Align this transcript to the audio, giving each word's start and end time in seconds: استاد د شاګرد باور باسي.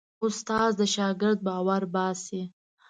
استاد 0.25 0.71
د 0.79 0.81
شاګرد 0.95 1.39
باور 1.47 1.83
باسي. 1.93 2.41